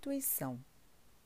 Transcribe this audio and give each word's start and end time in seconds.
intuição? 0.00 0.58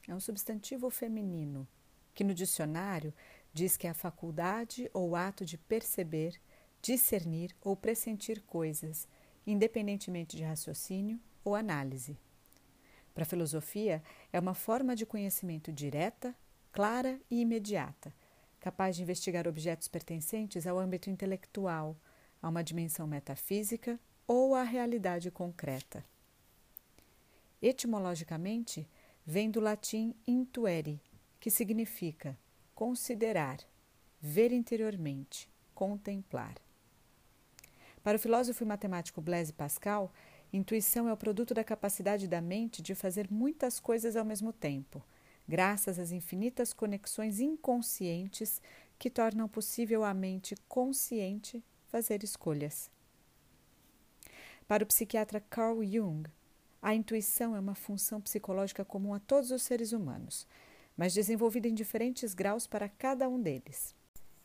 É 0.08 0.12
um 0.12 0.18
substantivo 0.18 0.90
feminino 0.90 1.66
que 2.12 2.24
no 2.24 2.34
dicionário 2.34 3.14
diz 3.52 3.76
que 3.76 3.86
é 3.86 3.90
a 3.90 3.94
faculdade 3.94 4.90
ou 4.92 5.14
ato 5.14 5.44
de 5.44 5.56
perceber, 5.56 6.40
discernir 6.82 7.54
ou 7.62 7.76
pressentir 7.76 8.42
coisas, 8.42 9.06
independentemente 9.46 10.36
de 10.36 10.42
raciocínio 10.42 11.20
ou 11.44 11.54
análise. 11.54 12.18
Para 13.14 13.22
a 13.22 13.26
filosofia, 13.26 14.02
é 14.32 14.40
uma 14.40 14.54
forma 14.54 14.96
de 14.96 15.06
conhecimento 15.06 15.72
direta, 15.72 16.34
clara 16.72 17.20
e 17.30 17.40
imediata, 17.40 18.12
capaz 18.58 18.96
de 18.96 19.02
investigar 19.02 19.46
objetos 19.46 19.86
pertencentes 19.86 20.66
ao 20.66 20.80
âmbito 20.80 21.08
intelectual, 21.08 21.96
a 22.42 22.48
uma 22.48 22.64
dimensão 22.64 23.06
metafísica 23.06 24.00
ou 24.26 24.52
à 24.52 24.64
realidade 24.64 25.30
concreta. 25.30 26.04
Etimologicamente, 27.66 28.86
vem 29.24 29.50
do 29.50 29.58
latim 29.58 30.14
intuere, 30.26 31.00
que 31.40 31.50
significa 31.50 32.38
considerar, 32.74 33.56
ver 34.20 34.52
interiormente, 34.52 35.48
contemplar. 35.74 36.56
Para 38.02 38.18
o 38.18 38.20
filósofo 38.20 38.62
e 38.62 38.66
matemático 38.66 39.18
Blaise 39.22 39.50
Pascal, 39.50 40.12
intuição 40.52 41.08
é 41.08 41.12
o 41.14 41.16
produto 41.16 41.54
da 41.54 41.64
capacidade 41.64 42.28
da 42.28 42.38
mente 42.38 42.82
de 42.82 42.94
fazer 42.94 43.30
muitas 43.30 43.80
coisas 43.80 44.14
ao 44.14 44.26
mesmo 44.26 44.52
tempo, 44.52 45.02
graças 45.48 45.98
às 45.98 46.12
infinitas 46.12 46.74
conexões 46.74 47.40
inconscientes 47.40 48.60
que 48.98 49.08
tornam 49.08 49.48
possível 49.48 50.04
à 50.04 50.12
mente 50.12 50.54
consciente 50.68 51.64
fazer 51.86 52.22
escolhas. 52.22 52.90
Para 54.68 54.84
o 54.84 54.86
psiquiatra 54.86 55.40
Carl 55.40 55.82
Jung, 55.82 56.28
a 56.84 56.94
intuição 56.94 57.56
é 57.56 57.60
uma 57.60 57.74
função 57.74 58.20
psicológica 58.20 58.84
comum 58.84 59.14
a 59.14 59.18
todos 59.18 59.50
os 59.50 59.62
seres 59.62 59.92
humanos, 59.92 60.46
mas 60.94 61.14
desenvolvida 61.14 61.66
em 61.66 61.72
diferentes 61.72 62.34
graus 62.34 62.66
para 62.66 62.90
cada 62.90 63.26
um 63.26 63.40
deles. 63.40 63.94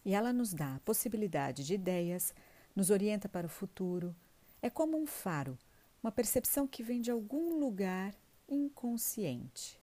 E 0.06 0.16
ela 0.16 0.32
nos 0.32 0.54
dá 0.54 0.76
a 0.76 0.80
possibilidade 0.80 1.66
de 1.66 1.74
ideias, 1.74 2.34
nos 2.74 2.92
orienta 2.92 3.28
para 3.28 3.46
o 3.46 3.50
futuro. 3.50 4.16
É 4.62 4.70
como 4.70 4.98
um 4.98 5.06
faro, 5.06 5.58
uma 6.02 6.14
percepção 6.14 6.66
que 6.66 6.82
vem 6.82 7.02
de 7.02 7.12
algum 7.12 7.60
lugar 7.60 8.16
inconsciente. 8.48 9.78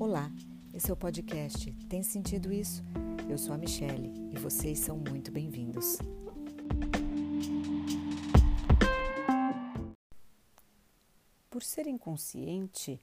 Olá, 0.00 0.32
esse 0.72 0.90
é 0.90 0.94
o 0.94 0.96
podcast 0.96 1.70
Tem 1.90 2.02
Sentido 2.02 2.50
Isso? 2.50 2.82
Eu 3.28 3.36
sou 3.36 3.52
a 3.52 3.58
Michele 3.58 4.14
e 4.32 4.38
vocês 4.38 4.78
são 4.78 4.96
muito 4.96 5.30
bem-vindos. 5.30 5.98
Ser 11.78 11.86
inconsciente, 11.86 13.00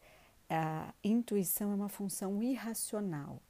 a 0.50 0.94
intuição 1.02 1.72
é 1.72 1.76
uma 1.76 1.88
função 1.88 2.44
irracional. 2.44 3.42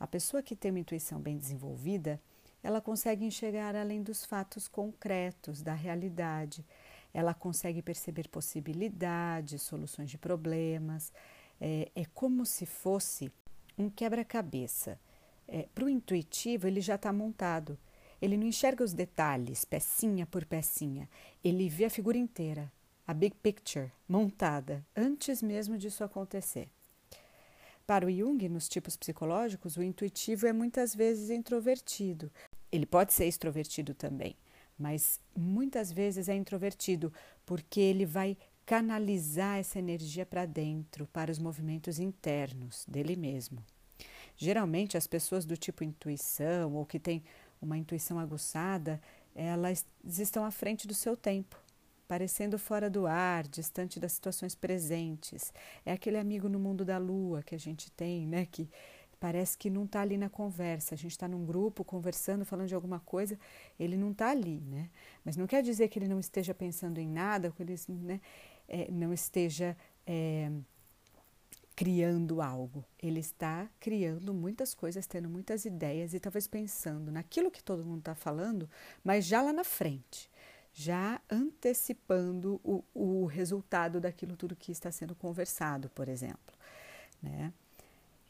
A 0.00 0.06
pessoa 0.06 0.42
que 0.42 0.56
tem 0.56 0.70
uma 0.70 0.80
intuição 0.80 1.20
bem 1.20 1.36
desenvolvida, 1.36 2.18
ela 2.62 2.80
consegue 2.80 3.22
enxergar 3.22 3.76
além 3.76 4.02
dos 4.02 4.24
fatos 4.24 4.68
concretos 4.68 5.60
da 5.60 5.74
realidade. 5.74 6.64
Ela 7.12 7.34
consegue 7.34 7.82
perceber 7.82 8.28
possibilidades, 8.28 9.60
soluções 9.60 10.10
de 10.10 10.16
problemas. 10.16 11.12
É, 11.60 11.90
é 11.94 12.06
como 12.14 12.46
se 12.46 12.64
fosse 12.64 13.30
um 13.76 13.90
quebra-cabeça. 13.90 14.98
É, 15.46 15.68
Para 15.74 15.84
o 15.84 15.88
intuitivo, 15.90 16.66
ele 16.66 16.80
já 16.80 16.94
está 16.94 17.12
montado. 17.12 17.78
Ele 18.22 18.38
não 18.38 18.46
enxerga 18.46 18.82
os 18.82 18.94
detalhes, 18.94 19.66
pecinha 19.66 20.24
por 20.24 20.46
pecinha. 20.46 21.10
Ele 21.44 21.68
vê 21.68 21.84
a 21.84 21.90
figura 21.90 22.16
inteira, 22.16 22.72
a 23.06 23.14
big 23.14 23.34
picture, 23.42 23.90
montada, 24.08 24.84
antes 24.96 25.42
mesmo 25.42 25.76
disso 25.76 26.04
acontecer. 26.04 26.68
Para 27.86 28.06
o 28.06 28.10
Jung, 28.10 28.48
nos 28.48 28.68
tipos 28.68 28.96
psicológicos, 28.96 29.76
o 29.76 29.82
intuitivo 29.82 30.46
é 30.46 30.52
muitas 30.52 30.94
vezes 30.94 31.30
introvertido. 31.30 32.30
Ele 32.70 32.86
pode 32.86 33.12
ser 33.12 33.26
extrovertido 33.26 33.92
também, 33.92 34.36
mas 34.78 35.20
muitas 35.36 35.92
vezes 35.92 36.28
é 36.28 36.34
introvertido 36.34 37.12
porque 37.44 37.80
ele 37.80 38.06
vai 38.06 38.36
canalizar 38.64 39.58
essa 39.58 39.78
energia 39.78 40.24
para 40.24 40.46
dentro, 40.46 41.06
para 41.08 41.30
os 41.30 41.38
movimentos 41.38 41.98
internos 41.98 42.86
dele 42.88 43.16
mesmo. 43.16 43.62
Geralmente, 44.36 44.96
as 44.96 45.06
pessoas 45.06 45.44
do 45.44 45.56
tipo 45.56 45.84
intuição 45.84 46.74
ou 46.74 46.86
que 46.86 46.98
têm 46.98 47.22
uma 47.60 47.76
intuição 47.76 48.18
aguçada, 48.18 49.00
elas 49.34 49.84
estão 50.04 50.44
à 50.44 50.50
frente 50.50 50.86
do 50.86 50.94
seu 50.94 51.16
tempo, 51.16 51.61
parecendo 52.12 52.58
fora 52.58 52.90
do 52.90 53.06
ar, 53.06 53.48
distante 53.48 53.98
das 53.98 54.12
situações 54.12 54.54
presentes. 54.54 55.50
É 55.82 55.92
aquele 55.92 56.18
amigo 56.18 56.46
no 56.46 56.58
mundo 56.58 56.84
da 56.84 56.98
lua 56.98 57.42
que 57.42 57.54
a 57.54 57.58
gente 57.58 57.90
tem, 57.90 58.26
né? 58.26 58.44
Que 58.44 58.68
parece 59.18 59.56
que 59.56 59.70
não 59.70 59.84
está 59.84 60.02
ali 60.02 60.18
na 60.18 60.28
conversa. 60.28 60.94
A 60.94 60.98
gente 60.98 61.12
está 61.12 61.26
num 61.26 61.46
grupo 61.46 61.82
conversando, 61.82 62.44
falando 62.44 62.68
de 62.68 62.74
alguma 62.74 63.00
coisa, 63.00 63.38
ele 63.80 63.96
não 63.96 64.10
está 64.10 64.28
ali, 64.28 64.60
né? 64.60 64.90
Mas 65.24 65.38
não 65.38 65.46
quer 65.46 65.62
dizer 65.62 65.88
que 65.88 65.98
ele 65.98 66.06
não 66.06 66.20
esteja 66.20 66.52
pensando 66.52 66.98
em 66.98 67.08
nada, 67.08 67.50
que 67.50 67.62
ele 67.62 67.76
né, 67.88 68.20
é, 68.68 68.90
não 68.90 69.10
esteja 69.14 69.74
é, 70.06 70.52
criando 71.74 72.42
algo. 72.42 72.84
Ele 73.02 73.20
está 73.20 73.70
criando 73.80 74.34
muitas 74.34 74.74
coisas, 74.74 75.06
tendo 75.06 75.30
muitas 75.30 75.64
ideias 75.64 76.12
e 76.12 76.20
talvez 76.20 76.46
pensando 76.46 77.10
naquilo 77.10 77.50
que 77.50 77.62
todo 77.62 77.86
mundo 77.86 78.00
está 78.00 78.14
falando, 78.14 78.68
mas 79.02 79.24
já 79.24 79.40
lá 79.40 79.50
na 79.50 79.64
frente, 79.64 80.30
já 80.72 81.20
antecipando 81.30 82.60
o, 82.64 82.82
o 82.94 83.26
resultado 83.26 84.00
daquilo 84.00 84.36
tudo 84.36 84.56
que 84.56 84.72
está 84.72 84.90
sendo 84.90 85.14
conversado, 85.14 85.88
por 85.90 86.08
exemplo. 86.08 86.54
Né? 87.22 87.52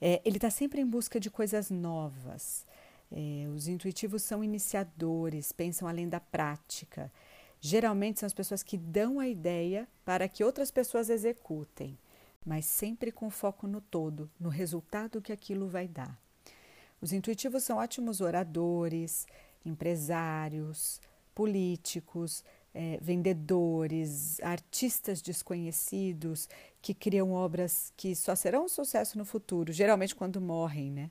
É, 0.00 0.20
ele 0.24 0.36
está 0.36 0.50
sempre 0.50 0.80
em 0.80 0.86
busca 0.86 1.20
de 1.20 1.30
coisas 1.30 1.70
novas. 1.70 2.66
É, 3.10 3.46
os 3.48 3.68
intuitivos 3.68 4.22
são 4.22 4.42
iniciadores, 4.42 5.52
pensam 5.52 5.86
além 5.86 6.08
da 6.08 6.18
prática. 6.18 7.12
Geralmente 7.60 8.20
são 8.20 8.26
as 8.26 8.34
pessoas 8.34 8.62
que 8.62 8.76
dão 8.76 9.20
a 9.20 9.28
ideia 9.28 9.86
para 10.04 10.26
que 10.28 10.42
outras 10.42 10.70
pessoas 10.70 11.08
executem 11.08 11.96
mas 12.44 12.64
sempre 12.64 13.12
com 13.12 13.30
foco 13.30 13.66
no 13.66 13.80
todo, 13.80 14.30
no 14.38 14.48
resultado 14.48 15.22
que 15.22 15.32
aquilo 15.32 15.68
vai 15.68 15.86
dar. 15.86 16.18
Os 17.00 17.12
intuitivos 17.12 17.64
são 17.64 17.78
ótimos 17.78 18.20
oradores, 18.20 19.26
empresários, 19.64 21.00
políticos, 21.34 22.44
é, 22.74 22.98
vendedores, 23.02 24.40
artistas 24.40 25.20
desconhecidos 25.20 26.48
que 26.80 26.94
criam 26.94 27.32
obras 27.32 27.92
que 27.96 28.14
só 28.14 28.34
serão 28.34 28.64
um 28.64 28.68
sucesso 28.68 29.18
no 29.18 29.24
futuro, 29.24 29.72
geralmente 29.72 30.14
quando 30.14 30.40
morrem, 30.40 30.90
né? 30.90 31.10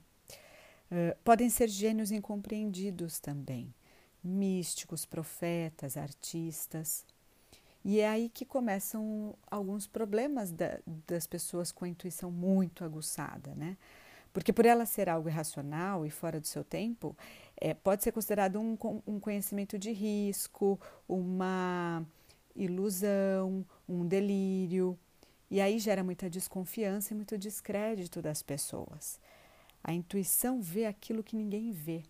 Uh, 0.92 1.18
podem 1.24 1.50
ser 1.50 1.70
gênios 1.70 2.12
incompreendidos 2.12 3.20
também, 3.20 3.74
místicos, 4.22 5.06
profetas, 5.06 5.96
artistas. 5.96 7.06
E 7.84 8.02
é 8.02 8.10
aí 8.10 8.28
que 8.28 8.44
começam 8.44 9.34
alguns 9.50 9.88
problemas 9.88 10.52
da, 10.52 10.80
das 11.08 11.26
pessoas 11.26 11.72
com 11.72 11.86
a 11.86 11.88
intuição 11.88 12.30
muito 12.30 12.84
aguçada, 12.84 13.56
né? 13.56 13.78
Porque 14.34 14.54
por 14.54 14.66
ela 14.66 14.86
ser 14.86 15.10
algo 15.10 15.28
irracional 15.28 16.06
e 16.06 16.10
fora 16.10 16.40
do 16.40 16.48
seu 16.48 16.64
tempo, 16.64 17.16
é, 17.60 17.74
pode 17.74 18.04
ser 18.04 18.12
considerado 18.12 18.60
um, 18.60 18.78
um 19.06 19.20
conhecimento 19.20 19.78
de 19.78 19.92
risco, 19.92 20.80
uma 21.08 22.06
ilusão, 22.56 23.66
um 23.88 24.06
delírio. 24.06 24.98
E 25.50 25.60
aí 25.60 25.80
gera 25.80 26.04
muita 26.04 26.30
desconfiança 26.30 27.14
e 27.14 27.16
muito 27.16 27.38
descrédito 27.38 28.22
das 28.22 28.42
pessoas. 28.42 29.20
A 29.84 29.94
intuição 29.94 30.62
vê 30.62 30.86
aquilo 30.86 31.24
que 31.24 31.36
ninguém 31.36 31.72
vê. 31.72 32.04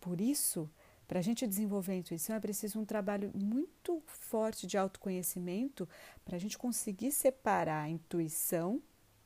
Por 0.00 0.20
isso, 0.20 0.68
para 1.06 1.20
a 1.20 1.22
gente 1.22 1.46
desenvolver 1.46 1.92
a 1.92 1.96
intuição 1.96 2.36
é 2.36 2.40
preciso 2.40 2.78
um 2.78 2.84
trabalho 2.84 3.30
muito 3.34 4.02
forte 4.06 4.66
de 4.66 4.76
autoconhecimento 4.76 5.88
para 6.24 6.36
a 6.36 6.38
gente 6.38 6.58
conseguir 6.58 7.12
separar 7.12 7.84
a 7.84 7.88
intuição 7.88 8.82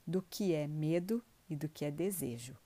do 0.07 0.23
que 0.23 0.55
é 0.55 0.69
medo 0.69 1.25
e 1.53 1.57
do 1.57 1.69
que 1.69 1.85
é 1.85 1.91
desejo. 1.91 2.57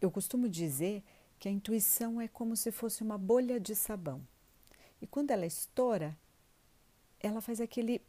Eu 0.00 0.10
costumo 0.10 0.48
dizer 0.48 1.02
que 1.38 1.48
a 1.48 1.50
intuição 1.50 2.20
é 2.20 2.28
como 2.28 2.56
se 2.56 2.70
fosse 2.70 3.02
uma 3.02 3.18
bolha 3.18 3.58
de 3.58 3.74
sabão. 3.74 4.26
E 5.00 5.06
quando 5.06 5.30
ela 5.30 5.46
estoura, 5.46 6.16
ela 7.18 7.40
faz 7.40 7.60
aquele. 7.60 8.00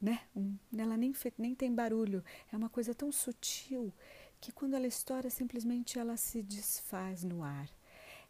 Né? 0.00 0.20
Um, 0.34 0.56
ela 0.76 0.96
nem, 0.96 1.12
nem 1.36 1.54
tem 1.54 1.74
barulho. 1.74 2.24
É 2.52 2.56
uma 2.56 2.70
coisa 2.70 2.94
tão 2.94 3.10
sutil 3.12 3.92
que 4.40 4.52
quando 4.52 4.74
ela 4.74 4.86
estoura, 4.86 5.28
simplesmente 5.28 5.98
ela 5.98 6.16
se 6.16 6.42
desfaz 6.42 7.22
no 7.22 7.42
ar. 7.42 7.68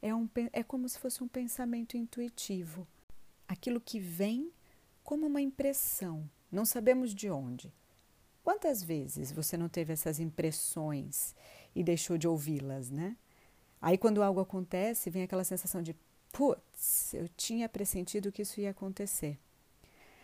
É, 0.03 0.15
um, 0.15 0.29
é 0.53 0.63
como 0.63 0.89
se 0.89 0.99
fosse 0.99 1.23
um 1.23 1.29
pensamento 1.29 1.97
intuitivo. 1.97 2.87
Aquilo 3.47 3.81
que 3.81 4.01
vem 4.01 4.51
como 5.05 5.27
uma 5.27 5.41
impressão, 5.41 6.29
não 6.51 6.65
sabemos 6.65 7.15
de 7.15 7.31
onde. 7.31 7.73
Quantas 8.43 8.83
vezes 8.83 9.31
você 9.33 9.57
não 9.57 9.69
teve 9.69 9.93
essas 9.93 10.19
impressões 10.19 11.35
e 11.75 11.83
deixou 11.83 12.17
de 12.17 12.27
ouvi-las, 12.27 12.91
né? 12.91 13.17
Aí, 13.81 13.97
quando 13.97 14.23
algo 14.23 14.41
acontece, 14.41 15.11
vem 15.11 15.23
aquela 15.23 15.45
sensação 15.45 15.83
de 15.83 15.97
putz, 16.33 17.15
eu 17.15 17.29
tinha 17.29 17.69
pressentido 17.69 18.33
que 18.33 18.43
isso 18.43 18.61
ia 18.61 18.71
acontecer. 18.71 19.39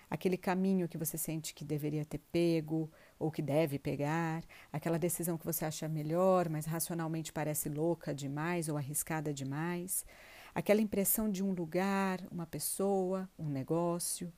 Aquele 0.08 0.36
caminho 0.36 0.88
que 0.88 0.96
você 0.96 1.18
sente 1.18 1.52
que 1.52 1.64
deveria 1.64 2.04
ter 2.04 2.18
pego 2.18 2.90
ou 3.18 3.30
que 3.30 3.42
deve 3.42 3.78
pegar, 3.78 4.44
aquela 4.72 4.98
decisão 4.98 5.36
que 5.36 5.44
você 5.44 5.64
acha 5.64 5.88
melhor, 5.88 6.48
mas 6.48 6.64
racionalmente 6.64 7.32
parece 7.32 7.68
louca 7.68 8.14
demais 8.14 8.68
ou 8.68 8.76
arriscada 8.76 9.34
demais, 9.34 10.06
aquela 10.54 10.80
impressão 10.80 11.28
de 11.28 11.42
um 11.42 11.52
lugar, 11.52 12.24
uma 12.30 12.46
pessoa, 12.46 13.28
um 13.36 13.48
negócio. 13.48 14.32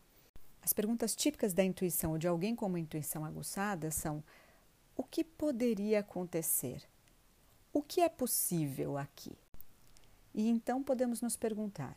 As 0.68 0.74
perguntas 0.74 1.16
típicas 1.16 1.54
da 1.54 1.64
intuição 1.64 2.10
ou 2.10 2.18
de 2.18 2.28
alguém 2.28 2.54
com 2.54 2.66
uma 2.66 2.78
intuição 2.78 3.24
aguçada 3.24 3.90
são: 3.90 4.22
o 4.94 5.02
que 5.02 5.24
poderia 5.24 6.00
acontecer? 6.00 6.86
O 7.72 7.80
que 7.80 8.02
é 8.02 8.08
possível 8.10 8.98
aqui? 8.98 9.32
E 10.34 10.46
então 10.46 10.82
podemos 10.82 11.22
nos 11.22 11.38
perguntar: 11.38 11.96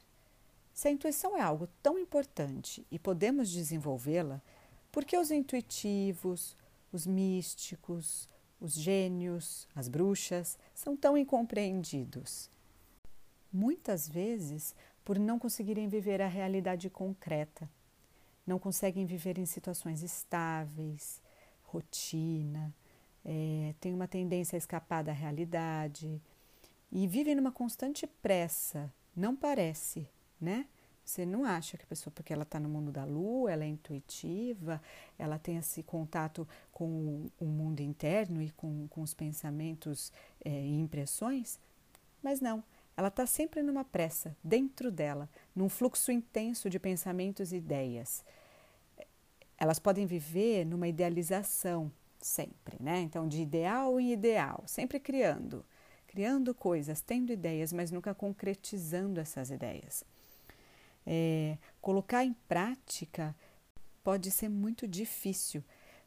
se 0.73 0.87
a 0.87 0.91
intuição 0.91 1.35
é 1.35 1.41
algo 1.41 1.67
tão 1.83 1.99
importante 1.99 2.87
e 2.89 2.97
podemos 2.97 3.51
desenvolvê-la, 3.51 4.41
por 4.89 5.03
que 5.03 5.17
os 5.17 5.31
intuitivos, 5.31 6.55
os 6.93 7.05
místicos, 7.05 8.29
os 8.57 8.71
gênios, 8.75 9.67
as 9.75 9.89
bruxas 9.89 10.57
são 10.73 10.95
tão 10.95 11.17
incompreendidos? 11.17 12.49
Muitas 13.51 14.07
vezes 14.07 14.73
por 15.03 15.19
não 15.19 15.37
conseguirem 15.37 15.89
viver 15.89 16.21
a 16.21 16.27
realidade 16.29 16.89
concreta, 16.89 17.69
não 18.45 18.59
conseguem 18.59 19.05
viver 19.05 19.37
em 19.37 19.45
situações 19.45 20.03
estáveis, 20.03 21.21
rotina, 21.63 22.73
é, 23.23 23.73
têm 23.79 23.93
uma 23.93 24.07
tendência 24.07 24.55
a 24.55 24.57
escapar 24.57 25.03
da 25.03 25.11
realidade 25.11 26.21
e 26.91 27.07
vivem 27.07 27.35
numa 27.35 27.51
constante 27.51 28.05
pressa, 28.05 28.91
não 29.15 29.35
parece, 29.35 30.07
né? 30.39 30.65
Você 31.03 31.25
não 31.25 31.43
acha 31.43 31.77
que 31.77 31.83
a 31.83 31.87
pessoa, 31.87 32.13
porque 32.13 32.31
ela 32.31 32.43
está 32.43 32.59
no 32.59 32.69
mundo 32.69 32.91
da 32.91 33.03
lua, 33.03 33.51
ela 33.51 33.63
é 33.63 33.67
intuitiva, 33.67 34.81
ela 35.17 35.37
tem 35.39 35.57
esse 35.57 35.81
contato 35.83 36.47
com 36.71 37.29
o 37.39 37.45
mundo 37.45 37.81
interno 37.81 38.41
e 38.41 38.49
com, 38.51 38.87
com 38.87 39.01
os 39.01 39.13
pensamentos 39.13 40.11
é, 40.43 40.49
e 40.49 40.79
impressões? 40.79 41.59
Mas 42.21 42.39
não, 42.39 42.63
ela 43.01 43.07
está 43.07 43.25
sempre 43.25 43.63
numa 43.63 43.83
pressa, 43.83 44.37
dentro 44.43 44.91
dela, 44.91 45.27
num 45.55 45.67
fluxo 45.67 46.11
intenso 46.11 46.69
de 46.69 46.79
pensamentos 46.79 47.51
e 47.51 47.55
ideias. 47.55 48.23
Elas 49.57 49.79
podem 49.79 50.05
viver 50.05 50.65
numa 50.65 50.87
idealização 50.87 51.91
sempre, 52.19 52.77
né? 52.79 52.99
Então, 52.99 53.27
de 53.27 53.41
ideal 53.41 53.99
em 53.99 54.11
ideal, 54.11 54.63
sempre 54.67 54.99
criando, 54.99 55.65
criando 56.05 56.53
coisas, 56.53 57.01
tendo 57.01 57.33
ideias, 57.33 57.73
mas 57.73 57.89
nunca 57.89 58.13
concretizando 58.13 59.19
essas 59.19 59.49
ideias. 59.49 60.03
É, 61.03 61.57
colocar 61.81 62.23
em 62.23 62.33
prática 62.47 63.35
pode 64.03 64.29
ser 64.29 64.47
muito 64.47 64.87
difícil, 64.87 65.63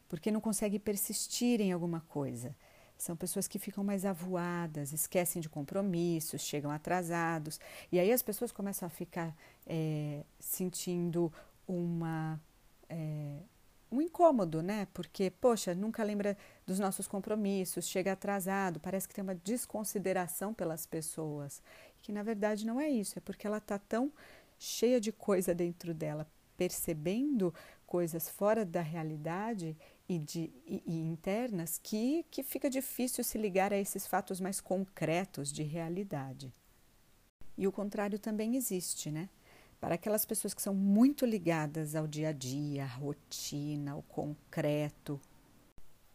porque 0.07 0.31
não 0.31 0.39
consegue 0.39 0.79
persistir 0.79 1.59
em 1.59 1.73
alguma 1.73 1.99
coisa. 2.07 2.55
São 2.97 3.15
pessoas 3.15 3.47
que 3.47 3.59
ficam 3.59 3.83
mais 3.83 4.05
avoadas, 4.05 4.93
esquecem 4.93 5.41
de 5.41 5.49
compromissos, 5.49 6.41
chegam 6.41 6.71
atrasados. 6.71 7.59
E 7.91 7.99
aí 7.99 8.11
as 8.11 8.21
pessoas 8.21 8.51
começam 8.51 8.87
a 8.87 8.89
ficar 8.89 9.35
é, 9.65 10.23
sentindo 10.39 11.31
uma, 11.67 12.39
é, 12.89 13.39
um 13.91 14.01
incômodo, 14.01 14.61
né? 14.61 14.87
Porque, 14.93 15.29
poxa, 15.29 15.75
nunca 15.75 16.03
lembra 16.03 16.37
dos 16.65 16.79
nossos 16.79 17.07
compromissos, 17.07 17.87
chega 17.87 18.13
atrasado, 18.13 18.79
parece 18.79 19.07
que 19.07 19.13
tem 19.13 19.23
uma 19.23 19.35
desconsideração 19.35 20.53
pelas 20.53 20.85
pessoas. 20.85 21.61
Que 22.01 22.11
na 22.11 22.23
verdade 22.23 22.65
não 22.65 22.79
é 22.79 22.89
isso, 22.89 23.17
é 23.17 23.21
porque 23.21 23.47
ela 23.47 23.57
está 23.57 23.77
tão 23.77 24.11
cheia 24.57 25.01
de 25.01 25.11
coisa 25.11 25.53
dentro 25.53 25.93
dela, 25.93 26.27
percebendo 26.55 27.53
coisas 27.85 28.29
fora 28.29 28.65
da 28.65 28.81
realidade 28.81 29.75
e, 30.07 30.19
de, 30.19 30.51
e, 30.67 30.83
e, 30.85 30.99
internas 30.99 31.79
que, 31.81 32.25
que 32.29 32.43
fica 32.43 32.69
difícil 32.69 33.23
se 33.23 33.37
ligar 33.37 33.73
a 33.73 33.77
esses 33.77 34.05
fatos 34.05 34.39
mais 34.39 34.61
concretos 34.61 35.51
de 35.51 35.63
realidade. 35.63 36.53
E 37.57 37.67
o 37.67 37.71
contrário 37.71 38.19
também 38.19 38.55
existe, 38.55 39.09
né? 39.09 39.29
Para 39.79 39.95
aquelas 39.95 40.25
pessoas 40.25 40.53
que 40.53 40.61
são 40.61 40.73
muito 40.73 41.25
ligadas 41.25 41.95
ao 41.95 42.07
dia 42.07 42.29
a 42.29 42.31
dia, 42.31 42.83
à 42.83 42.87
rotina, 42.87 43.91
ao 43.93 44.01
concreto, 44.03 45.19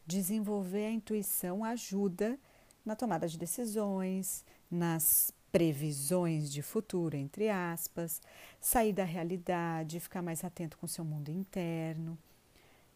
desenvolver 0.07 0.87
a 0.87 0.91
intuição 0.91 1.65
ajuda 1.65 2.39
na 2.85 2.97
tomada 2.97 3.29
de 3.29 3.39
decisões, 3.39 4.45
nas 4.71 5.33
previsões 5.53 6.51
de 6.51 6.63
futuro, 6.63 7.17
entre 7.17 7.49
aspas, 7.49 8.21
sair 8.61 8.93
da 8.93 9.05
realidade, 9.05 10.01
ficar 10.01 10.23
mais 10.23 10.45
atento 10.45 10.79
com 10.79 10.87
seu 10.87 11.05
mundo 11.05 11.31
interno. 11.31 12.19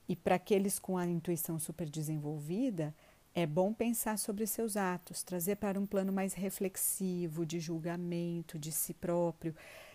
E 0.09 0.15
para 0.15 0.35
aqueles 0.35 0.79
com 0.79 0.99
a 0.99 1.07
intuição 1.07 1.59
super 1.59 1.89
desenvolvida, 1.89 2.95
é 3.35 3.47
bom 3.47 3.73
pensar 3.73 4.19
sobre 4.19 4.47
seus 4.47 4.77
atos, 4.77 5.23
trazer 5.23 5.57
para 5.57 5.81
um 5.81 5.87
plano 5.87 6.13
mais 6.13 6.35
reflexivo, 6.35 7.45
de 7.45 7.59
julgamento 7.59 8.59
de 8.59 8.71
si 8.71 8.95
próprio, 8.95 9.55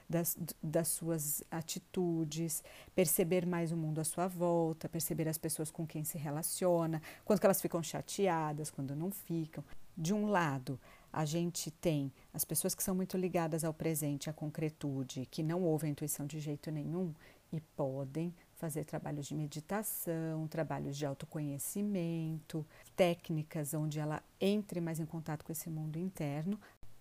das, 0.10 0.36
das 0.62 0.88
suas 0.88 1.44
atitudes, 1.52 2.64
perceber 2.96 3.46
mais 3.46 3.72
o 3.72 3.78
mundo 3.78 4.02
à 4.02 4.04
sua 4.04 4.28
volta, 4.28 4.90
perceber 4.90 5.28
as 5.28 5.38
pessoas 5.38 5.70
com 5.70 5.86
quem 5.86 6.04
se 6.04 6.18
relaciona, 6.18 7.02
quando 7.24 7.44
elas 7.46 7.62
ficam 7.62 7.82
chateadas, 7.82 8.72
quando 8.72 8.96
não 8.96 9.12
ficam. 9.12 9.64
De 9.96 10.14
um 10.14 10.26
lado, 10.26 10.80
a 11.14 11.26
gente 11.26 11.70
tem 11.70 12.12
as 12.34 12.44
pessoas 12.44 12.74
que 12.74 12.84
são 12.84 12.96
muito 12.96 13.18
ligadas 13.18 13.64
ao 13.64 13.74
presente, 13.74 14.30
à 14.30 14.34
concretude, 14.34 15.28
que 15.30 15.44
não 15.44 15.62
ouvem 15.64 15.92
intuição 15.92 16.26
de 16.26 16.40
jeito 16.40 16.72
nenhum 16.72 17.14
e 17.54 17.62
podem 17.62 18.34
fazer 18.60 18.84
trabalhos 18.84 19.26
de 19.26 19.34
meditação, 19.34 20.46
trabalhos 20.50 20.98
de 20.98 21.06
autoconhecimento, 21.06 22.66
técnicas 22.94 23.74
onde 23.74 24.00
ela 24.00 24.22
entre 24.40 24.82
mais 24.82 25.00
em 25.00 25.06
contato 25.06 25.46
com 25.46 25.52
esse 25.54 25.70
mundo 25.70 25.98
interno 25.98 26.60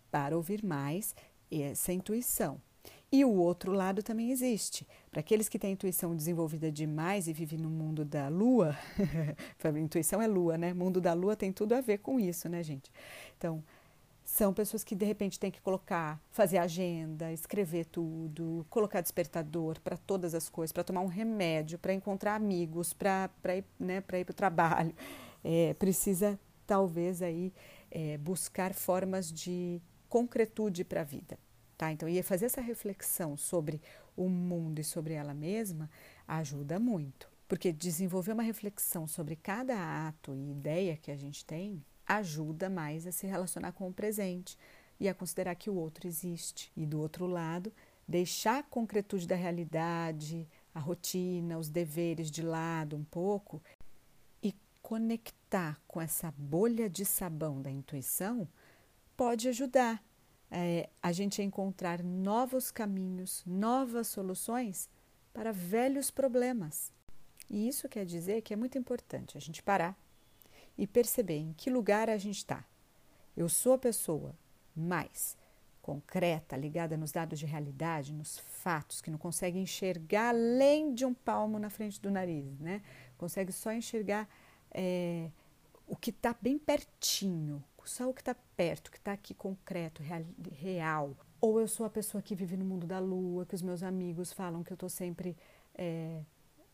para 0.09 0.37
ouvir 0.37 0.65
mais 0.65 1.17
essa 1.51 1.93
intuição. 1.93 2.61
E 3.11 3.25
o 3.25 3.33
outro 3.33 3.73
lado 3.73 4.03
também 4.05 4.31
existe. 4.31 4.87
Para 5.11 5.21
aqueles 5.21 5.49
que 5.49 5.59
têm 5.59 5.73
intuição 5.73 6.15
desenvolvida 6.15 6.71
demais 6.71 7.27
e 7.27 7.33
vivem 7.33 7.59
no 7.59 7.69
mundo 7.69 8.05
da 8.05 8.29
lua, 8.29 8.77
intuição 9.83 10.23
é 10.23 10.29
lua, 10.29 10.57
né? 10.57 10.73
Mundo 10.73 11.01
da 11.01 11.13
lua 11.13 11.35
tem 11.35 11.53
tudo 11.53 11.75
a 11.75 11.81
ver 11.81 11.99
com 11.99 12.21
isso, 12.21 12.49
né, 12.49 12.63
gente? 12.63 12.91
Então, 13.37 13.65
são 14.29 14.53
pessoas 14.53 14.85
que 14.85 14.95
de 14.95 15.07
repente 15.07 15.41
têm 15.41 15.51
que 15.51 15.59
colocar, 15.59 16.21
fazer 16.31 16.59
agenda, 16.59 17.33
escrever 17.33 17.87
tudo, 17.87 18.65
colocar 18.69 19.01
despertador 19.01 19.81
para 19.81 19.97
todas 19.97 20.35
as 20.35 20.51
coisas, 20.51 20.71
para 20.71 20.85
tomar 20.85 21.01
um 21.01 21.07
remédio, 21.07 21.79
para 21.79 21.95
encontrar 21.95 22.35
amigos, 22.35 22.93
para 22.93 23.31
ir, 23.57 23.65
né, 23.81 24.03
para 24.03 24.21
o 24.21 24.35
trabalho. 24.35 24.95
É, 25.43 25.73
precisa 25.73 26.39
talvez 26.67 27.23
aí 27.23 27.55
é, 27.91 28.19
buscar 28.19 28.75
formas 28.75 29.33
de 29.33 29.81
concretude 30.11 30.85
para 30.85 31.01
a 31.01 31.05
vida. 31.05 31.39
Tá? 31.79 31.91
Então, 31.91 32.07
fazer 32.23 32.45
essa 32.45 32.61
reflexão 32.61 33.35
sobre 33.35 33.81
o 34.15 34.29
mundo 34.29 34.79
e 34.79 34.85
sobre 34.85 35.15
ela 35.15 35.33
mesma 35.33 35.89
ajuda 36.27 36.79
muito, 36.79 37.31
porque 37.49 37.73
desenvolver 37.73 38.33
uma 38.33 38.43
reflexão 38.43 39.07
sobre 39.07 39.37
cada 39.37 40.07
ato 40.07 40.35
e 40.35 40.51
ideia 40.51 40.99
que 40.99 41.11
a 41.11 41.17
gente 41.17 41.47
tem 41.47 41.83
ajuda 42.09 42.71
mais 42.71 43.07
a 43.07 43.13
se 43.13 43.27
relacionar 43.27 43.73
com 43.73 43.89
o 43.89 43.93
presente 43.93 44.57
e 44.99 45.09
a 45.09 45.15
considerar 45.15 45.55
que 45.55 45.71
o 45.71 45.75
outro 45.75 46.09
existe. 46.09 46.73
E 46.77 46.87
do 46.87 46.99
outro 47.01 47.27
lado, 47.27 47.73
deixar 48.07 48.59
a 48.59 48.63
concretude 48.63 49.27
da 49.27 49.37
realidade, 49.37 50.49
a 50.75 50.81
rotina, 50.81 51.59
os 51.59 51.69
deveres 51.69 52.31
de 52.31 52.43
lado 52.43 52.97
um 52.97 53.05
pouco 53.05 53.63
e 54.43 54.55
conectar 54.83 55.79
com 55.87 56.01
essa 56.01 56.33
bolha 56.37 56.89
de 56.89 57.05
sabão 57.05 57.61
da 57.61 57.71
intuição 57.71 58.49
pode 59.17 59.49
ajudar 59.49 60.03
é, 60.51 60.89
a 61.03 61.13
gente 61.13 61.43
a 61.43 61.45
encontrar 61.45 62.03
novos 62.03 62.71
caminhos, 62.71 63.43
novas 63.47 64.09
soluções 64.09 64.89
para 65.33 65.53
velhos 65.53 66.11
problemas. 66.11 66.91
E 67.51 67.69
isso 67.69 67.89
quer 67.89 68.05
dizer 68.05 68.43
que 68.43 68.53
é 68.53 68.57
muito 68.57 68.79
importante 68.79 69.37
a 69.37 69.41
gente 69.41 69.63
parar 69.63 69.97
e 70.79 70.87
perceber 70.87 71.39
em 71.39 71.53
que 71.53 71.69
lugar 71.69 72.09
a 72.09 72.17
gente 72.17 72.39
está. 72.39 72.65
Eu 73.37 73.49
sou 73.49 73.75
a 73.75 73.79
pessoa 73.79 74.35
mais 74.75 75.37
concreta, 75.83 76.57
ligada 76.57 76.97
nos 76.97 77.11
dados 77.11 77.39
de 77.39 77.47
realidade, 77.47 78.13
nos 78.13 78.39
fatos, 78.39 79.01
que 79.01 79.11
não 79.11 79.19
consegue 79.19 79.59
enxergar 79.59 80.29
além 80.29 80.95
de 80.95 81.05
um 81.05 81.13
palmo 81.13 81.59
na 81.59 81.69
frente 81.69 82.01
do 82.01 82.11
nariz, 82.11 82.61
né? 82.61 82.83
Consegue 83.17 83.51
só 83.51 83.73
enxergar 83.73 84.29
é, 84.71 85.31
o 85.87 85.97
que 85.97 86.11
está 86.11 86.37
bem 86.41 86.59
pertinho, 86.59 87.65
só 87.89 88.09
o 88.09 88.15
que 88.15 88.21
está 88.21 88.35
perto, 88.57 88.89
o 88.89 88.91
que 88.91 88.99
está 88.99 89.13
aqui 89.13 89.33
concreto, 89.33 90.03
real, 90.03 90.25
real. 90.53 91.17
Ou 91.41 91.61
eu 91.61 91.67
sou 91.67 91.87
a 91.87 91.91
pessoa 91.91 92.21
que 92.21 92.35
vive 92.35 92.57
no 92.57 92.65
mundo 92.65 92.87
da 92.87 92.99
lua, 92.99 93.47
que 93.47 93.55
os 93.55 93.63
meus 93.63 93.83
amigos 93.83 94.33
falam 94.33 94.63
que 94.63 94.73
eu 94.73 94.75
estou 94.75 94.91
sempre 94.91 95.37
é, 95.75 96.21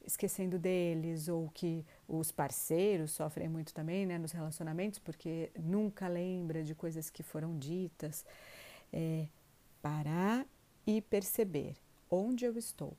esquecendo 0.07 0.59
deles, 0.59 1.29
ou 1.29 1.49
que 1.51 1.85
os 2.07 2.31
parceiros 2.31 3.13
sofrem 3.13 3.49
muito 3.49 3.73
também 3.73 4.07
né, 4.07 4.19
nos 4.19 4.33
relacionamentos, 4.33 4.99
porque 4.99 5.51
nunca 5.59 6.09
lembra 6.09 6.63
de 6.63 6.75
coisas 6.75 7.11
que 7.11 7.23
foram 7.23 7.59
ditas. 7.59 8.25
É, 8.93 9.27
parar 9.83 10.47
e 10.87 11.03
perceber 11.03 11.75
onde 12.11 12.45
eu 12.45 12.57
estou 12.57 12.97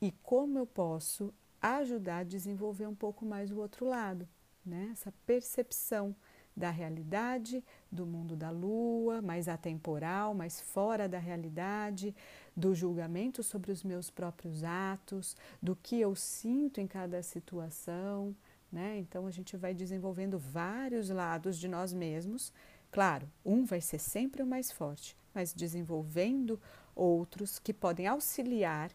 e 0.00 0.10
como 0.22 0.58
eu 0.58 0.66
posso 0.66 1.32
ajudar 1.62 2.18
a 2.18 2.24
desenvolver 2.24 2.86
um 2.86 2.94
pouco 2.94 3.24
mais 3.24 3.50
o 3.50 3.58
outro 3.58 3.86
lado, 3.86 4.28
né? 4.66 4.90
Essa 4.92 5.14
percepção 5.24 6.14
da 6.56 6.70
realidade, 6.70 7.64
do 7.90 8.04
mundo 8.04 8.36
da 8.36 8.50
lua, 8.50 9.22
mais 9.22 9.48
atemporal, 9.48 10.34
mais 10.34 10.60
fora 10.60 11.08
da 11.08 11.18
realidade, 11.18 12.14
do 12.56 12.74
julgamento 12.74 13.42
sobre 13.42 13.72
os 13.72 13.82
meus 13.82 14.10
próprios 14.10 14.62
atos, 14.62 15.36
do 15.60 15.74
que 15.74 16.00
eu 16.00 16.14
sinto 16.14 16.80
em 16.80 16.86
cada 16.86 17.22
situação, 17.22 18.34
né? 18.70 18.98
Então 18.98 19.26
a 19.26 19.30
gente 19.30 19.56
vai 19.56 19.74
desenvolvendo 19.74 20.38
vários 20.38 21.08
lados 21.10 21.58
de 21.58 21.68
nós 21.68 21.92
mesmos. 21.92 22.52
Claro, 22.90 23.28
um 23.44 23.64
vai 23.64 23.80
ser 23.80 23.98
sempre 23.98 24.42
o 24.42 24.46
mais 24.46 24.70
forte, 24.70 25.16
mas 25.32 25.52
desenvolvendo 25.52 26.60
outros 26.94 27.58
que 27.58 27.72
podem 27.72 28.06
auxiliar 28.06 28.90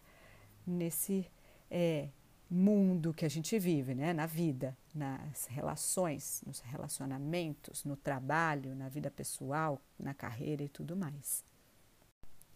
nesse 0.65 1.29
é, 1.69 2.09
mundo 2.49 3.13
que 3.13 3.25
a 3.25 3.29
gente 3.29 3.59
vive, 3.59 3.93
né? 3.93 4.13
na 4.13 4.25
vida, 4.25 4.75
nas 4.93 5.45
relações, 5.45 6.41
nos 6.45 6.59
relacionamentos, 6.61 7.83
no 7.83 7.95
trabalho, 7.95 8.75
na 8.75 8.89
vida 8.89 9.11
pessoal, 9.11 9.81
na 9.97 10.13
carreira 10.13 10.63
e 10.63 10.69
tudo 10.69 10.95
mais. 10.95 11.43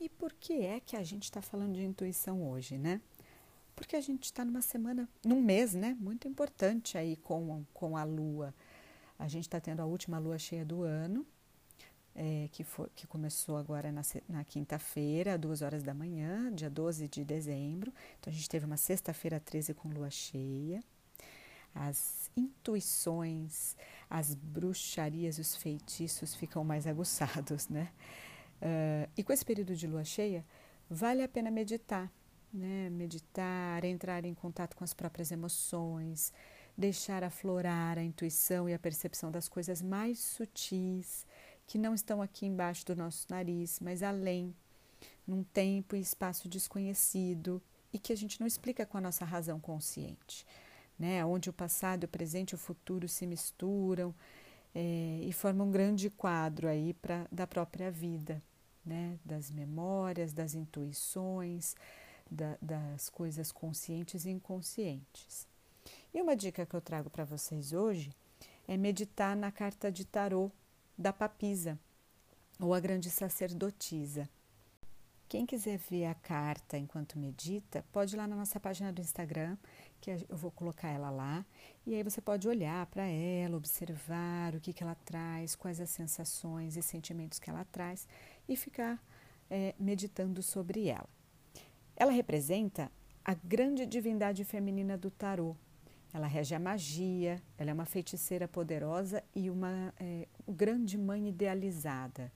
E 0.03 0.09
por 0.09 0.33
que 0.33 0.65
é 0.65 0.81
que 0.81 0.97
a 0.97 1.03
gente 1.03 1.23
está 1.23 1.41
falando 1.41 1.75
de 1.75 1.85
intuição 1.85 2.45
hoje, 2.45 2.77
né? 2.77 2.99
Porque 3.73 3.95
a 3.95 4.01
gente 4.01 4.25
está 4.25 4.43
numa 4.43 4.61
semana, 4.61 5.07
num 5.23 5.41
mês, 5.41 5.73
né? 5.73 5.95
Muito 5.97 6.27
importante 6.27 6.97
aí 6.97 7.15
com, 7.15 7.63
com 7.73 7.95
a 7.95 8.03
lua. 8.03 8.53
A 9.17 9.29
gente 9.29 9.45
está 9.45 9.61
tendo 9.61 9.79
a 9.79 9.85
última 9.85 10.19
lua 10.19 10.37
cheia 10.37 10.65
do 10.65 10.83
ano, 10.83 11.25
é, 12.13 12.49
que, 12.51 12.65
foi, 12.65 12.89
que 12.93 13.07
começou 13.07 13.55
agora 13.55 13.93
na, 13.93 14.01
na 14.27 14.43
quinta-feira, 14.43 15.37
duas 15.37 15.61
horas 15.61 15.83
da 15.83 15.93
manhã, 15.93 16.53
dia 16.53 16.69
12 16.69 17.07
de 17.07 17.23
dezembro. 17.23 17.93
Então, 18.19 18.29
a 18.29 18.35
gente 18.35 18.49
teve 18.49 18.65
uma 18.65 18.75
sexta-feira 18.75 19.39
13 19.39 19.73
com 19.73 19.87
lua 19.87 20.09
cheia. 20.09 20.83
As 21.73 22.29
intuições, 22.35 23.77
as 24.09 24.35
bruxarias, 24.35 25.37
os 25.37 25.55
feitiços 25.55 26.35
ficam 26.35 26.61
mais 26.61 26.85
aguçados, 26.85 27.69
né? 27.69 27.89
Uh, 28.63 29.11
e 29.17 29.23
com 29.23 29.33
esse 29.33 29.43
período 29.43 29.75
de 29.75 29.85
lua 29.85 30.05
cheia, 30.05 30.45
vale 30.89 31.21
a 31.21 31.27
pena 31.27 31.51
meditar, 31.51 32.09
né? 32.53 32.89
Meditar, 32.89 33.83
entrar 33.83 34.23
em 34.23 34.33
contato 34.33 34.77
com 34.77 34.85
as 34.85 34.93
próprias 34.93 35.33
emoções, 35.33 36.31
deixar 36.77 37.25
aflorar 37.25 37.97
a 37.97 38.03
intuição 38.03 38.69
e 38.69 38.73
a 38.73 38.79
percepção 38.79 39.29
das 39.29 39.49
coisas 39.49 39.81
mais 39.81 40.19
sutis, 40.19 41.27
que 41.67 41.77
não 41.77 41.93
estão 41.93 42.21
aqui 42.21 42.45
embaixo 42.45 42.85
do 42.85 42.95
nosso 42.95 43.27
nariz, 43.29 43.81
mas 43.81 44.01
além, 44.01 44.55
num 45.27 45.43
tempo 45.43 45.95
e 45.95 45.99
espaço 45.99 46.47
desconhecido 46.47 47.61
e 47.91 47.99
que 47.99 48.13
a 48.13 48.17
gente 48.17 48.39
não 48.39 48.47
explica 48.47 48.85
com 48.85 48.97
a 48.97 49.01
nossa 49.01 49.25
razão 49.25 49.59
consciente, 49.59 50.47
né? 50.97 51.25
Onde 51.25 51.49
o 51.49 51.53
passado, 51.53 52.05
o 52.05 52.07
presente 52.07 52.51
e 52.51 52.55
o 52.55 52.57
futuro 52.57 53.09
se 53.09 53.27
misturam 53.27 54.15
é, 54.73 55.19
e 55.21 55.33
formam 55.33 55.67
um 55.67 55.71
grande 55.71 56.09
quadro 56.09 56.67
aí 56.67 56.93
pra, 56.93 57.27
da 57.29 57.45
própria 57.45 57.91
vida, 57.91 58.41
né? 58.85 59.17
Das 59.23 59.49
memórias, 59.49 60.33
das 60.33 60.53
intuições, 60.53 61.75
da, 62.29 62.57
das 62.61 63.09
coisas 63.09 63.51
conscientes 63.51 64.25
e 64.25 64.29
inconscientes. 64.29 65.47
E 66.13 66.21
uma 66.21 66.35
dica 66.35 66.65
que 66.65 66.75
eu 66.75 66.81
trago 66.81 67.09
para 67.09 67.25
vocês 67.25 67.73
hoje 67.73 68.11
é 68.67 68.77
meditar 68.77 69.35
na 69.35 69.51
carta 69.51 69.91
de 69.91 70.05
tarô 70.05 70.51
da 70.97 71.11
papisa 71.11 71.77
ou 72.59 72.73
a 72.73 72.79
grande 72.79 73.09
sacerdotisa. 73.09 74.29
Quem 75.33 75.47
quiser 75.47 75.79
ver 75.79 76.05
a 76.05 76.13
carta 76.13 76.77
enquanto 76.77 77.17
medita, 77.17 77.83
pode 77.91 78.15
ir 78.15 78.17
lá 78.17 78.27
na 78.27 78.35
nossa 78.35 78.59
página 78.59 78.93
do 78.93 79.01
Instagram, 79.01 79.57
que 79.99 80.11
eu 80.11 80.37
vou 80.37 80.51
colocar 80.51 80.89
ela 80.89 81.09
lá, 81.09 81.43
e 81.87 81.95
aí 81.95 82.03
você 82.03 82.21
pode 82.21 82.47
olhar 82.47 82.85
para 82.85 83.07
ela, 83.07 83.57
observar 83.57 84.53
o 84.53 84.59
que, 84.59 84.71
que 84.71 84.83
ela 84.83 84.93
traz, 84.93 85.55
quais 85.55 85.81
as 85.81 85.89
sensações 85.89 86.77
e 86.77 86.83
sentimentos 86.83 87.39
que 87.39 87.49
ela 87.49 87.65
traz 87.65 88.07
e 88.47 88.55
ficar 88.55 89.03
é, 89.49 89.73
meditando 89.79 90.43
sobre 90.43 90.87
ela. 90.87 91.09
Ela 91.95 92.11
representa 92.11 92.91
a 93.25 93.33
grande 93.33 93.87
divindade 93.87 94.45
feminina 94.45 94.95
do 94.95 95.09
tarô, 95.09 95.55
ela 96.13 96.27
rege 96.27 96.53
a 96.53 96.59
magia, 96.59 97.41
ela 97.57 97.71
é 97.71 97.73
uma 97.73 97.85
feiticeira 97.85 98.47
poderosa 98.47 99.23
e 99.35 99.49
uma 99.49 99.91
é, 99.99 100.27
grande 100.47 100.95
mãe 100.95 101.27
idealizada. 101.27 102.31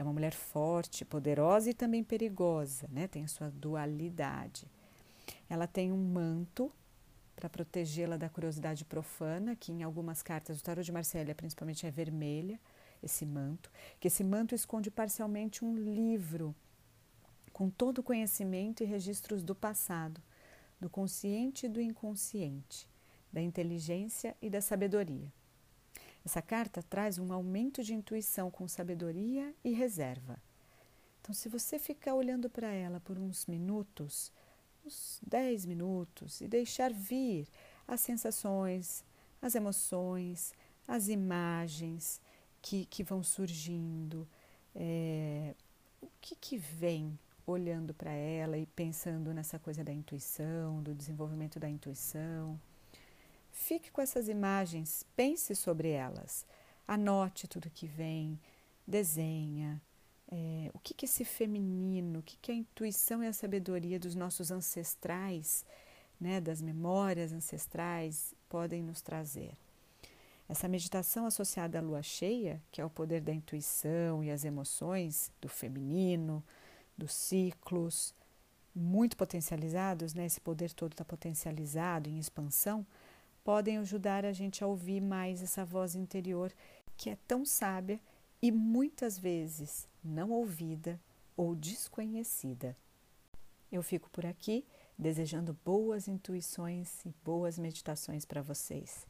É 0.00 0.02
uma 0.02 0.14
mulher 0.14 0.32
forte, 0.32 1.04
poderosa 1.04 1.68
e 1.68 1.74
também 1.74 2.02
perigosa, 2.02 2.88
né? 2.90 3.06
tem 3.06 3.22
a 3.22 3.28
sua 3.28 3.50
dualidade. 3.50 4.66
Ela 5.46 5.66
tem 5.66 5.92
um 5.92 6.02
manto 6.02 6.72
para 7.36 7.50
protegê-la 7.50 8.16
da 8.16 8.26
curiosidade 8.26 8.82
profana, 8.82 9.54
que 9.54 9.70
em 9.70 9.82
algumas 9.82 10.22
cartas 10.22 10.56
do 10.56 10.62
tarot 10.62 10.86
de 10.86 10.90
Marsella 10.90 11.34
principalmente 11.34 11.86
é 11.86 11.90
vermelha, 11.90 12.58
esse 13.02 13.26
manto, 13.26 13.70
que 14.00 14.08
esse 14.08 14.24
manto 14.24 14.54
esconde 14.54 14.90
parcialmente 14.90 15.66
um 15.66 15.76
livro 15.76 16.56
com 17.52 17.68
todo 17.68 17.98
o 17.98 18.02
conhecimento 18.02 18.82
e 18.82 18.86
registros 18.86 19.42
do 19.42 19.54
passado, 19.54 20.18
do 20.80 20.88
consciente 20.88 21.66
e 21.66 21.68
do 21.68 21.78
inconsciente 21.78 22.88
da 23.30 23.42
inteligência 23.42 24.34
e 24.40 24.48
da 24.48 24.62
sabedoria. 24.62 25.30
Essa 26.30 26.40
carta 26.40 26.80
traz 26.80 27.18
um 27.18 27.32
aumento 27.32 27.82
de 27.82 27.92
intuição 27.92 28.52
com 28.52 28.68
sabedoria 28.68 29.52
e 29.64 29.72
reserva. 29.72 30.40
Então, 31.20 31.34
se 31.34 31.48
você 31.48 31.76
ficar 31.76 32.14
olhando 32.14 32.48
para 32.48 32.68
ela 32.68 33.00
por 33.00 33.18
uns 33.18 33.46
minutos, 33.46 34.30
uns 34.86 35.20
10 35.26 35.66
minutos, 35.66 36.40
e 36.40 36.46
deixar 36.46 36.92
vir 36.92 37.48
as 37.84 38.00
sensações, 38.00 39.04
as 39.42 39.56
emoções, 39.56 40.54
as 40.86 41.08
imagens 41.08 42.20
que, 42.62 42.86
que 42.86 43.02
vão 43.02 43.24
surgindo, 43.24 44.24
é, 44.72 45.56
o 46.00 46.08
que, 46.20 46.36
que 46.36 46.56
vem 46.56 47.18
olhando 47.44 47.92
para 47.92 48.12
ela 48.12 48.56
e 48.56 48.66
pensando 48.66 49.34
nessa 49.34 49.58
coisa 49.58 49.82
da 49.82 49.92
intuição, 49.92 50.80
do 50.80 50.94
desenvolvimento 50.94 51.58
da 51.58 51.68
intuição. 51.68 52.56
Fique 53.60 53.90
com 53.92 54.00
essas 54.00 54.26
imagens, 54.26 55.04
pense 55.14 55.54
sobre 55.54 55.90
elas, 55.90 56.46
anote 56.88 57.46
tudo 57.46 57.68
que 57.68 57.86
vem, 57.86 58.40
desenha. 58.86 59.80
É, 60.32 60.70
o 60.72 60.78
que, 60.78 60.94
que 60.94 61.04
esse 61.04 61.26
feminino, 61.26 62.20
o 62.20 62.22
que, 62.22 62.38
que 62.38 62.50
a 62.50 62.54
intuição 62.54 63.22
e 63.22 63.26
a 63.26 63.34
sabedoria 63.34 64.00
dos 64.00 64.14
nossos 64.14 64.50
ancestrais, 64.50 65.66
né, 66.18 66.40
das 66.40 66.62
memórias 66.62 67.32
ancestrais, 67.32 68.34
podem 68.48 68.82
nos 68.82 69.02
trazer. 69.02 69.52
Essa 70.48 70.66
meditação 70.66 71.26
associada 71.26 71.78
à 71.78 71.82
lua 71.82 72.02
cheia, 72.02 72.62
que 72.72 72.80
é 72.80 72.84
o 72.84 72.90
poder 72.90 73.20
da 73.20 73.32
intuição 73.32 74.24
e 74.24 74.30
as 74.30 74.42
emoções 74.42 75.30
do 75.38 75.50
feminino, 75.50 76.42
dos 76.96 77.12
ciclos, 77.12 78.14
muito 78.74 79.18
potencializados, 79.18 80.14
né? 80.14 80.24
esse 80.24 80.40
poder 80.40 80.72
todo 80.72 80.92
está 80.92 81.04
potencializado 81.04 82.08
em 82.08 82.18
expansão, 82.18 82.86
podem 83.44 83.78
ajudar 83.78 84.24
a 84.24 84.32
gente 84.32 84.62
a 84.62 84.66
ouvir 84.66 85.00
mais 85.00 85.42
essa 85.42 85.64
voz 85.64 85.94
interior 85.94 86.52
que 86.96 87.10
é 87.10 87.16
tão 87.26 87.44
sábia 87.44 88.00
e 88.42 88.50
muitas 88.50 89.18
vezes 89.18 89.88
não 90.02 90.30
ouvida 90.30 91.00
ou 91.36 91.54
desconhecida. 91.54 92.76
Eu 93.70 93.82
fico 93.82 94.10
por 94.10 94.26
aqui 94.26 94.64
desejando 94.98 95.56
boas 95.64 96.08
intuições 96.08 97.04
e 97.06 97.14
boas 97.24 97.58
meditações 97.58 98.24
para 98.24 98.42
vocês. 98.42 99.06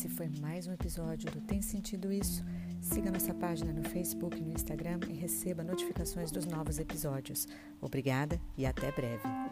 Esse 0.00 0.08
foi 0.08 0.30
mais 0.40 0.66
um 0.66 0.72
episódio 0.72 1.30
do 1.30 1.42
Tem 1.42 1.60
Sentido 1.60 2.10
Isso? 2.10 2.42
Siga 2.80 3.10
nossa 3.10 3.34
página 3.34 3.70
no 3.70 3.82
Facebook 3.82 4.38
e 4.38 4.40
no 4.40 4.54
Instagram 4.54 4.98
e 5.10 5.12
receba 5.12 5.62
notificações 5.62 6.30
dos 6.30 6.46
novos 6.46 6.78
episódios. 6.78 7.46
Obrigada 7.82 8.40
e 8.56 8.64
até 8.64 8.90
breve. 8.92 9.49